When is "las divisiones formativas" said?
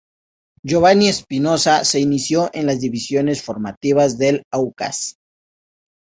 2.65-4.17